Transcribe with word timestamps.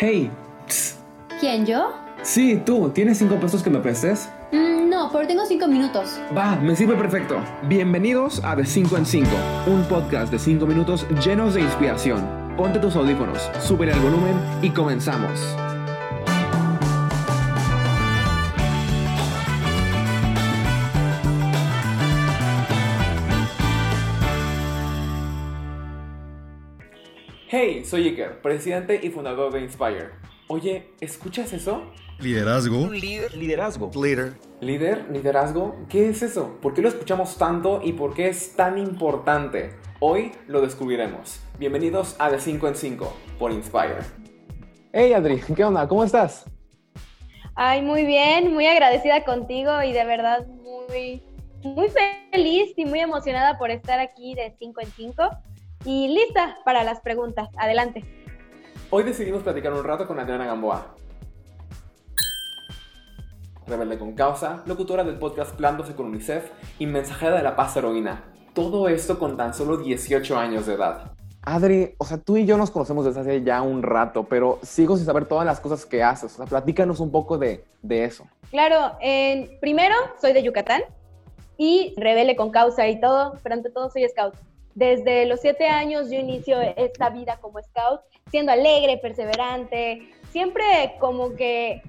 Hey. 0.00 0.30
¿Quién, 1.40 1.66
yo? 1.66 1.92
Sí, 2.22 2.62
tú. 2.64 2.90
¿Tienes 2.90 3.18
cinco 3.18 3.34
pesos 3.34 3.64
que 3.64 3.70
me 3.70 3.80
prestes? 3.80 4.28
Mm, 4.52 4.88
no, 4.88 5.10
pero 5.10 5.26
tengo 5.26 5.44
cinco 5.44 5.66
minutos. 5.66 6.20
Va, 6.36 6.54
me 6.54 6.76
sirve 6.76 6.94
perfecto. 6.94 7.40
Bienvenidos 7.64 8.40
a 8.44 8.54
De 8.54 8.64
5 8.64 8.96
en 8.96 9.04
5, 9.04 9.28
un 9.66 9.82
podcast 9.88 10.30
de 10.30 10.38
5 10.38 10.64
minutos 10.66 11.04
llenos 11.24 11.54
de 11.54 11.62
inspiración. 11.62 12.24
Ponte 12.56 12.78
tus 12.78 12.94
audífonos, 12.94 13.50
sube 13.58 13.90
el 13.90 13.98
volumen 13.98 14.36
y 14.62 14.70
comenzamos. 14.70 15.40
Hey, 27.50 27.82
soy 27.82 28.08
Iker, 28.08 28.42
presidente 28.42 29.00
y 29.02 29.08
fundador 29.08 29.50
de 29.50 29.62
Inspire. 29.62 30.10
Oye, 30.48 30.90
¿escuchas 31.00 31.50
eso? 31.54 31.82
Liderazgo. 32.18 32.92
líder, 32.92 33.34
liderazgo. 33.34 33.90
Leader. 33.94 34.34
¿Líder? 34.60 35.06
¿Liderazgo? 35.10 35.74
¿Qué 35.88 36.10
es 36.10 36.20
eso? 36.20 36.58
¿Por 36.60 36.74
qué 36.74 36.82
lo 36.82 36.90
escuchamos 36.90 37.38
tanto 37.38 37.80
y 37.82 37.94
por 37.94 38.12
qué 38.12 38.28
es 38.28 38.54
tan 38.54 38.76
importante? 38.76 39.70
Hoy 39.98 40.32
lo 40.46 40.60
descubriremos. 40.60 41.40
Bienvenidos 41.58 42.16
a 42.18 42.30
De 42.30 42.38
5 42.38 42.68
en 42.68 42.74
5 42.74 43.16
por 43.38 43.50
Inspire. 43.50 43.96
Hey 44.92 45.14
Adri, 45.14 45.40
¿qué 45.56 45.64
onda? 45.64 45.88
¿Cómo 45.88 46.04
estás? 46.04 46.44
Ay, 47.54 47.80
muy 47.80 48.04
bien, 48.04 48.52
muy 48.52 48.66
agradecida 48.66 49.24
contigo 49.24 49.82
y 49.82 49.94
de 49.94 50.04
verdad 50.04 50.46
muy, 50.48 51.22
muy 51.62 51.88
feliz 52.30 52.74
y 52.76 52.84
muy 52.84 53.00
emocionada 53.00 53.56
por 53.56 53.70
estar 53.70 54.00
aquí 54.00 54.34
de 54.34 54.54
5 54.58 54.82
en 54.82 54.88
5 54.88 55.30
y 55.88 56.06
lista 56.08 56.58
para 56.66 56.84
las 56.84 57.00
preguntas. 57.00 57.48
Adelante. 57.56 58.04
Hoy 58.90 59.04
decidimos 59.04 59.42
platicar 59.42 59.72
un 59.72 59.82
rato 59.82 60.06
con 60.06 60.20
Adriana 60.20 60.44
Gamboa. 60.44 60.94
Rebelde 63.66 63.98
con 63.98 64.12
causa, 64.12 64.62
locutora 64.66 65.02
del 65.02 65.18
podcast 65.18 65.56
Plándose 65.56 65.94
con 65.94 66.06
UNICEF 66.06 66.50
y 66.78 66.84
mensajera 66.84 67.36
de 67.38 67.42
la 67.42 67.56
paz 67.56 67.74
heroína. 67.78 68.22
Todo 68.52 68.86
esto 68.90 69.18
con 69.18 69.38
tan 69.38 69.54
solo 69.54 69.78
18 69.78 70.36
años 70.36 70.66
de 70.66 70.74
edad. 70.74 71.12
Adri, 71.42 71.94
o 71.96 72.04
sea, 72.04 72.18
tú 72.18 72.36
y 72.36 72.44
yo 72.44 72.58
nos 72.58 72.70
conocemos 72.70 73.06
desde 73.06 73.20
hace 73.20 73.42
ya 73.42 73.62
un 73.62 73.82
rato, 73.82 74.24
pero 74.24 74.58
sigo 74.62 74.94
sin 74.94 75.06
saber 75.06 75.24
todas 75.24 75.46
las 75.46 75.58
cosas 75.58 75.86
que 75.86 76.02
haces. 76.02 76.34
O 76.34 76.36
sea, 76.36 76.44
platícanos 76.44 77.00
un 77.00 77.10
poco 77.10 77.38
de, 77.38 77.64
de 77.80 78.04
eso. 78.04 78.26
Claro, 78.50 78.98
eh, 79.00 79.56
primero 79.62 79.94
soy 80.20 80.34
de 80.34 80.42
Yucatán 80.42 80.82
y 81.56 81.94
rebelde 81.96 82.36
con 82.36 82.50
causa 82.50 82.86
y 82.88 83.00
todo, 83.00 83.38
pero 83.42 83.54
ante 83.54 83.70
todo 83.70 83.88
soy 83.88 84.06
scout. 84.06 84.34
Desde 84.74 85.26
los 85.26 85.40
siete 85.40 85.66
años 85.66 86.10
yo 86.10 86.18
inicio 86.18 86.60
esta 86.60 87.10
vida 87.10 87.38
como 87.40 87.60
scout, 87.60 88.00
siendo 88.30 88.52
alegre, 88.52 88.98
perseverante, 88.98 90.10
siempre 90.30 90.94
como 91.00 91.34
que 91.34 91.82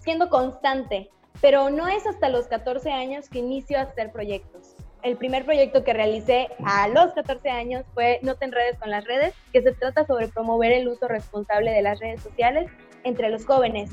siendo 0.00 0.28
constante, 0.28 1.10
pero 1.40 1.70
no 1.70 1.88
es 1.88 2.06
hasta 2.06 2.28
los 2.28 2.46
14 2.46 2.90
años 2.92 3.28
que 3.28 3.38
inicio 3.38 3.78
a 3.78 3.82
hacer 3.82 4.12
proyectos. 4.12 4.74
El 5.02 5.16
primer 5.16 5.44
proyecto 5.44 5.84
que 5.84 5.92
realicé 5.92 6.48
a 6.64 6.88
los 6.88 7.12
14 7.12 7.48
años 7.50 7.84
fue 7.94 8.18
No 8.22 8.34
te 8.34 8.46
enredes 8.46 8.78
con 8.78 8.90
las 8.90 9.04
redes, 9.04 9.34
que 9.52 9.62
se 9.62 9.72
trata 9.72 10.06
sobre 10.06 10.28
promover 10.28 10.72
el 10.72 10.88
uso 10.88 11.06
responsable 11.06 11.70
de 11.70 11.82
las 11.82 12.00
redes 12.00 12.22
sociales 12.22 12.70
entre 13.04 13.30
los 13.30 13.46
jóvenes. 13.46 13.90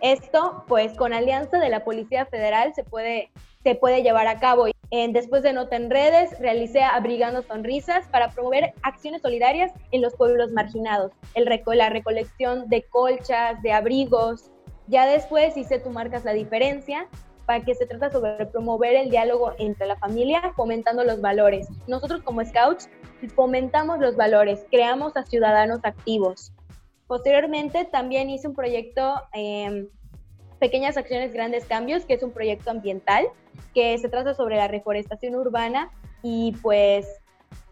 Esto, 0.00 0.64
pues, 0.68 0.94
con 0.94 1.12
alianza 1.12 1.58
de 1.58 1.68
la 1.68 1.84
Policía 1.84 2.26
Federal 2.26 2.74
se 2.74 2.84
puede, 2.84 3.30
se 3.62 3.74
puede 3.74 4.02
llevar 4.02 4.26
a 4.26 4.38
cabo. 4.38 4.66
Después 5.10 5.42
de 5.42 5.54
No 5.54 5.68
te 5.68 5.76
enredes, 5.76 6.38
realicé 6.38 6.82
Abrigando 6.82 7.42
Sonrisas 7.42 8.06
para 8.08 8.30
promover 8.30 8.74
acciones 8.82 9.22
solidarias 9.22 9.72
en 9.90 10.02
los 10.02 10.14
pueblos 10.14 10.52
marginados. 10.52 11.12
El, 11.34 11.48
la 11.74 11.88
recolección 11.88 12.68
de 12.68 12.82
colchas, 12.82 13.60
de 13.62 13.72
abrigos, 13.72 14.50
ya 14.88 15.06
después 15.06 15.56
hice 15.56 15.78
Tú 15.78 15.90
marcas 15.90 16.24
la 16.24 16.34
diferencia, 16.34 17.08
para 17.46 17.64
que 17.64 17.74
se 17.74 17.86
trata 17.86 18.10
sobre 18.10 18.44
promover 18.46 18.94
el 18.94 19.10
diálogo 19.10 19.54
entre 19.58 19.86
la 19.86 19.96
familia, 19.96 20.52
fomentando 20.54 21.04
los 21.04 21.20
valores. 21.20 21.68
Nosotros 21.86 22.22
como 22.22 22.44
Scouts 22.44 22.88
fomentamos 23.34 23.98
los 23.98 24.16
valores, 24.16 24.66
creamos 24.70 25.16
a 25.16 25.24
ciudadanos 25.24 25.80
activos. 25.84 26.52
Posteriormente 27.06 27.86
también 27.86 28.28
hice 28.30 28.48
un 28.48 28.54
proyecto, 28.54 29.14
eh, 29.32 29.88
Pequeñas 30.62 30.96
Acciones, 30.96 31.32
Grandes 31.32 31.64
Cambios, 31.64 32.04
que 32.04 32.14
es 32.14 32.22
un 32.22 32.30
proyecto 32.30 32.70
ambiental, 32.70 33.26
que 33.74 33.98
se 33.98 34.08
trata 34.08 34.32
sobre 34.32 34.54
la 34.54 34.68
reforestación 34.68 35.34
urbana 35.34 35.90
y 36.22 36.52
pues 36.62 37.20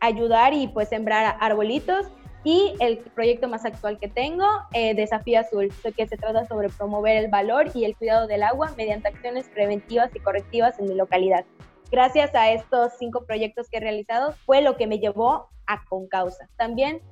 ayudar 0.00 0.54
y 0.54 0.66
pues 0.66 0.88
sembrar 0.88 1.36
arbolitos 1.38 2.08
y 2.42 2.74
el 2.80 2.98
proyecto 2.98 3.46
más 3.46 3.64
actual 3.64 4.00
que 4.00 4.08
tengo, 4.08 4.44
eh, 4.72 4.94
Desafío 4.94 5.38
Azul, 5.38 5.72
que 5.96 6.08
se 6.08 6.16
trata 6.16 6.46
sobre 6.46 6.68
promover 6.68 7.16
el 7.16 7.30
valor 7.30 7.70
y 7.74 7.84
el 7.84 7.94
cuidado 7.94 8.26
del 8.26 8.42
agua 8.42 8.74
mediante 8.76 9.06
acciones 9.06 9.48
preventivas 9.48 10.10
y 10.16 10.18
correctivas 10.18 10.76
en 10.80 10.86
mi 10.86 10.96
localidad. 10.96 11.44
Gracias 11.92 12.34
a 12.34 12.50
estos 12.50 12.94
cinco 12.98 13.24
proyectos 13.24 13.68
que 13.70 13.76
he 13.76 13.80
realizado 13.80 14.32
fue 14.32 14.62
lo 14.62 14.76
que 14.76 14.88
me 14.88 14.98
llevó 14.98 15.48
a 15.68 15.84
Concausa. 15.84 16.48
También 16.56 17.02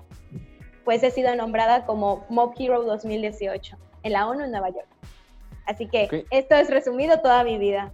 pues 0.84 1.04
he 1.04 1.12
sido 1.12 1.36
nombrada 1.36 1.86
como 1.86 2.26
Mob 2.28 2.54
Hero 2.58 2.82
2018 2.82 3.76
en 4.02 4.12
la 4.12 4.26
ONU 4.26 4.42
en 4.42 4.50
Nueva 4.50 4.70
York. 4.70 4.88
Así 5.68 5.86
que 5.86 6.06
okay. 6.06 6.24
esto 6.30 6.54
es 6.54 6.70
resumido 6.70 7.20
toda 7.20 7.44
mi 7.44 7.58
vida. 7.58 7.92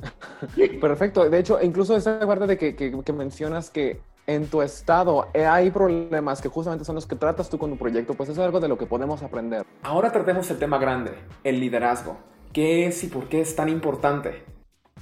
Perfecto. 0.80 1.28
De 1.28 1.38
hecho, 1.38 1.60
incluso 1.62 1.94
esa 1.94 2.18
parte 2.26 2.46
de 2.46 2.56
que, 2.56 2.74
que, 2.74 2.90
que 2.90 3.12
mencionas 3.12 3.68
que 3.68 4.00
en 4.26 4.46
tu 4.46 4.62
estado 4.62 5.28
eh, 5.34 5.44
hay 5.44 5.70
problemas 5.70 6.40
que 6.40 6.48
justamente 6.48 6.84
son 6.84 6.94
los 6.94 7.06
que 7.06 7.16
tratas 7.16 7.50
tú 7.50 7.58
con 7.58 7.70
tu 7.70 7.76
proyecto, 7.76 8.14
pues 8.14 8.30
eso 8.30 8.40
es 8.40 8.46
algo 8.46 8.58
de 8.58 8.68
lo 8.68 8.78
que 8.78 8.86
podemos 8.86 9.22
aprender. 9.22 9.66
Ahora 9.82 10.10
tratemos 10.10 10.50
el 10.50 10.58
tema 10.58 10.78
grande, 10.78 11.12
el 11.44 11.60
liderazgo. 11.60 12.16
¿Qué 12.52 12.86
es 12.86 13.04
y 13.04 13.08
por 13.08 13.28
qué 13.28 13.42
es 13.42 13.54
tan 13.54 13.68
importante? 13.68 14.42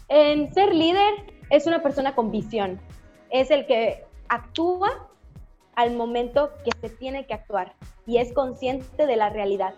En 0.08 0.52
ser 0.52 0.74
líder 0.74 1.14
es 1.50 1.66
una 1.66 1.82
persona 1.82 2.14
con 2.14 2.30
visión. 2.30 2.80
Es 3.30 3.50
el 3.50 3.66
que 3.66 4.04
actúa 4.28 5.08
al 5.76 5.94
momento 5.94 6.50
que 6.64 6.72
se 6.80 6.94
tiene 6.94 7.26
que 7.26 7.34
actuar 7.34 7.74
y 8.06 8.18
es 8.18 8.32
consciente 8.32 9.06
de 9.06 9.16
la 9.16 9.30
realidad. 9.30 9.74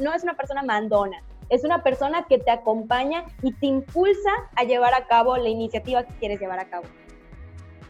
No 0.00 0.14
es 0.14 0.22
una 0.22 0.34
persona 0.34 0.62
mandona, 0.62 1.22
es 1.48 1.64
una 1.64 1.82
persona 1.82 2.26
que 2.28 2.38
te 2.38 2.50
acompaña 2.50 3.24
y 3.42 3.52
te 3.52 3.66
impulsa 3.66 4.30
a 4.56 4.64
llevar 4.64 4.94
a 4.94 5.06
cabo 5.06 5.36
la 5.36 5.48
iniciativa 5.48 6.04
que 6.04 6.14
quieres 6.14 6.40
llevar 6.40 6.58
a 6.58 6.68
cabo. 6.68 6.84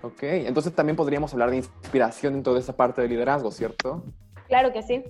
Ok, 0.02 0.22
entonces 0.22 0.74
también 0.74 0.96
podríamos 0.96 1.32
hablar 1.32 1.50
de 1.50 1.56
inspiración 1.56 2.34
en 2.34 2.42
toda 2.42 2.58
esa 2.58 2.76
parte 2.76 3.02
de 3.02 3.08
liderazgo, 3.08 3.50
¿cierto? 3.50 4.04
Claro 4.46 4.72
que 4.72 4.82
sí. 4.82 5.04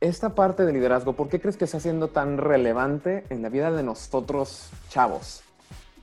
Esta 0.00 0.34
parte 0.34 0.64
de 0.64 0.72
liderazgo, 0.72 1.12
¿por 1.12 1.28
qué 1.28 1.40
crees 1.40 1.56
que 1.56 1.64
está 1.64 1.80
siendo 1.80 2.08
tan 2.08 2.38
relevante 2.38 3.24
en 3.30 3.42
la 3.42 3.48
vida 3.48 3.70
de 3.70 3.82
nosotros 3.82 4.70
chavos? 4.88 5.42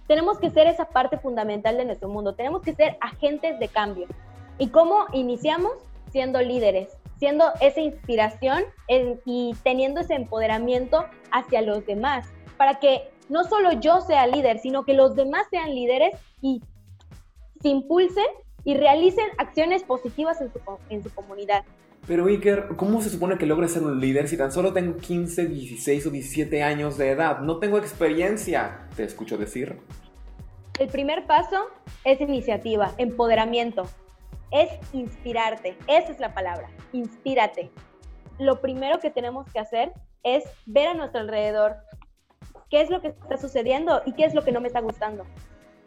Tenemos 0.07 0.39
que 0.39 0.49
ser 0.49 0.67
esa 0.67 0.85
parte 0.85 1.17
fundamental 1.17 1.77
de 1.77 1.85
nuestro 1.85 2.09
mundo, 2.09 2.33
tenemos 2.33 2.61
que 2.61 2.73
ser 2.73 2.97
agentes 3.01 3.59
de 3.59 3.67
cambio. 3.67 4.07
¿Y 4.57 4.69
cómo 4.69 5.05
iniciamos? 5.13 5.73
Siendo 6.11 6.41
líderes, 6.41 6.89
siendo 7.19 7.45
esa 7.61 7.81
inspiración 7.81 8.63
y 9.25 9.53
teniendo 9.63 10.01
ese 10.01 10.15
empoderamiento 10.15 11.05
hacia 11.31 11.61
los 11.61 11.85
demás, 11.85 12.27
para 12.57 12.79
que 12.79 13.09
no 13.27 13.43
solo 13.43 13.73
yo 13.73 14.01
sea 14.01 14.25
líder, 14.25 14.59
sino 14.59 14.85
que 14.85 14.93
los 14.93 15.15
demás 15.15 15.45
sean 15.51 15.75
líderes 15.75 16.15
y 16.41 16.61
se 17.61 17.69
impulsen 17.69 18.25
y 18.63 18.75
realicen 18.75 19.25
acciones 19.37 19.83
positivas 19.83 20.41
en 20.41 20.51
su, 20.51 20.59
en 20.89 21.03
su 21.03 21.13
comunidad. 21.13 21.63
Pero 22.07 22.25
Iker, 22.25 22.69
¿cómo 22.77 23.01
se 23.01 23.09
supone 23.09 23.37
que 23.37 23.45
logre 23.45 23.67
ser 23.67 23.83
un 23.83 23.99
líder 23.99 24.27
si 24.27 24.37
tan 24.37 24.51
solo 24.51 24.73
tengo 24.73 24.97
15, 24.97 25.45
16 25.45 26.07
o 26.07 26.09
17 26.09 26.63
años 26.63 26.97
de 26.97 27.11
edad? 27.11 27.39
No 27.39 27.59
tengo 27.59 27.77
experiencia, 27.77 28.87
te 28.95 29.03
escucho 29.03 29.37
decir. 29.37 29.77
El 30.79 30.87
primer 30.87 31.27
paso 31.27 31.57
es 32.05 32.21
iniciativa, 32.21 32.93
empoderamiento, 32.97 33.83
es 34.51 34.69
inspirarte, 34.93 35.77
esa 35.87 36.11
es 36.11 36.19
la 36.19 36.33
palabra, 36.33 36.69
inspírate. 36.91 37.71
Lo 38.37 38.61
primero 38.61 38.99
que 38.99 39.09
tenemos 39.09 39.51
que 39.51 39.59
hacer 39.59 39.93
es 40.23 40.43
ver 40.65 40.87
a 40.87 40.93
nuestro 40.93 41.21
alrededor 41.21 41.77
qué 42.69 42.81
es 42.81 42.89
lo 42.89 43.01
que 43.01 43.09
está 43.09 43.37
sucediendo 43.37 44.01
y 44.05 44.13
qué 44.13 44.25
es 44.25 44.33
lo 44.33 44.43
que 44.43 44.51
no 44.51 44.61
me 44.61 44.67
está 44.67 44.79
gustando 44.79 45.25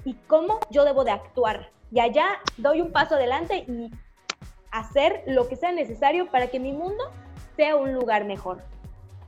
y 0.05 0.15
cómo 0.27 0.61
yo 0.71 0.85
debo 0.85 1.05
de 1.05 1.13
actuar. 1.13 1.71
Y 1.91 2.01
allá 2.01 2.27
doy 2.57 2.81
un 2.81 2.93
paso 2.93 3.15
adelante 3.15 3.65
y 3.69 3.91
hacer 4.71 5.23
lo 5.27 5.49
que 5.49 5.57
sea 5.57 5.73
necesario 5.73 6.31
para 6.31 6.49
que 6.49 6.59
mi 6.59 6.73
mundo 6.73 7.05
sea 7.57 7.77
un 7.77 7.93
lugar 7.93 8.25
mejor. 8.25 8.63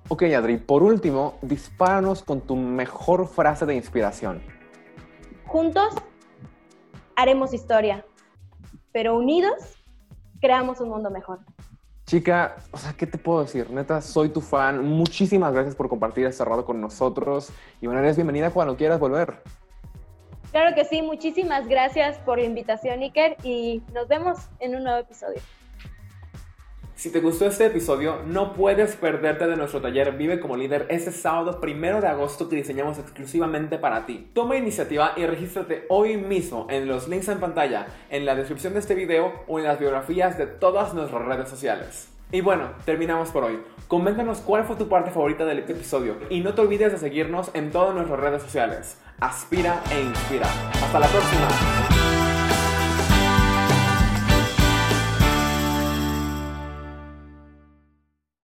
Ok, 0.09 0.25
Adri, 0.25 0.59
por 0.59 0.82
último, 0.82 1.38
dispáranos 1.43 2.23
con 2.23 2.41
tu 2.41 2.56
mejor 2.56 3.26
frase 3.26 3.64
de 3.67 3.75
inspiración. 3.75 4.43
Juntos 5.47 5.94
haremos 7.17 7.55
historia, 7.55 8.05
pero 8.94 9.19
unidos 9.19 9.55
creamos 10.41 10.81
un 10.81 10.88
mundo 10.88 11.11
mejor. 11.11 11.41
Chica, 12.06 12.56
o 12.70 12.79
sea, 12.79 12.93
¿qué 12.93 13.08
te 13.08 13.19
puedo 13.19 13.43
decir? 13.43 13.69
Neta, 13.70 14.00
soy 14.00 14.29
tu 14.29 14.41
fan. 14.41 14.85
Muchísimas 14.85 15.52
gracias 15.52 15.75
por 15.75 15.88
compartir 15.88 16.26
este 16.26 16.44
rato 16.44 16.64
con 16.64 16.81
nosotros. 16.81 17.50
Y 17.81 17.87
bueno, 17.87 18.00
eres 18.00 18.14
bienvenida 18.14 18.50
cuando 18.50 18.76
quieras 18.76 19.00
volver. 19.00 19.43
Claro 20.52 20.76
que 20.76 20.85
sí, 20.85 21.02
muchísimas 21.02 21.67
gracias 21.67 22.19
por 22.19 22.38
la 22.38 22.44
invitación, 22.44 23.00
Iker, 23.00 23.37
y 23.43 23.82
nos 23.93 24.06
vemos 24.06 24.38
en 24.61 24.76
un 24.76 24.85
nuevo 24.85 25.00
episodio. 25.00 25.40
Si 27.05 27.11
te 27.11 27.21
gustó 27.21 27.45
este 27.45 27.67
episodio, 27.67 28.23
no 28.25 28.55
puedes 28.55 28.97
perderte 28.97 29.47
de 29.47 29.56
nuestro 29.56 29.83
taller 29.83 30.12
Vive 30.12 30.41
como 30.41 30.56
líder 30.56 30.87
este 30.89 31.12
sábado 31.12 31.61
primero 31.61 32.01
de 32.01 32.06
agosto 32.06 32.49
que 32.49 32.56
diseñamos 32.56 32.99
exclusivamente 32.99 33.77
para 33.77 34.06
ti. 34.06 34.31
Toma 34.33 34.56
iniciativa 34.56 35.12
y 35.15 35.27
regístrate 35.27 35.85
hoy 35.91 36.17
mismo 36.17 36.67
en 36.71 36.89
los 36.89 37.06
links 37.06 37.29
en 37.29 37.41
pantalla, 37.41 37.89
en 38.09 38.25
la 38.25 38.35
descripción 38.35 38.73
de 38.73 38.79
este 38.79 38.95
video 38.95 39.35
o 39.49 39.59
en 39.59 39.67
las 39.67 39.79
biografías 39.79 40.39
de 40.39 40.47
todas 40.47 40.95
nuestras 40.95 41.27
redes 41.27 41.51
sociales. 41.51 42.09
Y 42.33 42.41
bueno, 42.41 42.71
terminamos 42.87 43.29
por 43.29 43.45
hoy. 43.45 43.61
Coméntanos 43.87 44.39
cuál 44.39 44.65
fue 44.65 44.77
tu 44.77 44.89
parte 44.89 45.11
favorita 45.11 45.45
del 45.45 45.59
episodio 45.59 46.17
y 46.31 46.41
no 46.41 46.55
te 46.55 46.62
olvides 46.62 46.91
de 46.91 46.97
seguirnos 46.97 47.50
en 47.53 47.71
todas 47.71 47.95
nuestras 47.95 48.19
redes 48.19 48.43
sociales. 48.43 48.97
Aspira 49.21 49.83
e 49.93 50.00
inspira. 50.00 50.47
Hasta 50.83 51.00
la 51.00 51.09
próxima. 51.09 52.34